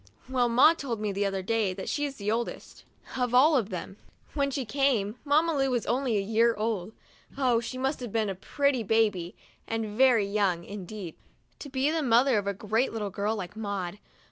[0.27, 3.11] Well, Maud told me the other day that she is the oldest 41 THE DIARY
[3.11, 4.15] OF A BIRTHDAY DOLL of them all.
[4.33, 6.93] When she came, Mamma Lu was only a year old.
[7.37, 9.35] Oh, she must have been a pretty baby,
[9.67, 11.13] and very young, indeed,
[11.59, 13.99] to be the mother of a great girl like Maud!